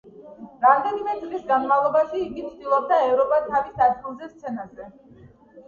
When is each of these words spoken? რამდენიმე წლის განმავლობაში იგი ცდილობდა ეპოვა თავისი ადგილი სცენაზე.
რამდენიმე 0.61 1.13
წლის 1.19 1.43
განმავლობაში 1.51 2.23
იგი 2.25 2.47
ცდილობდა 2.47 2.99
ეპოვა 3.11 3.39
თავისი 3.53 3.87
ადგილი 3.91 4.33
სცენაზე. 4.35 4.93